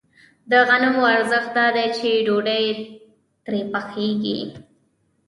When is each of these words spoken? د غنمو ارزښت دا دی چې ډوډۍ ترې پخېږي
د 0.49 0.51
غنمو 0.67 1.03
ارزښت 1.15 1.49
دا 1.57 1.67
دی 1.75 1.87
چې 1.97 2.09
ډوډۍ 2.25 2.65
ترې 3.45 3.61
پخېږي 3.71 4.39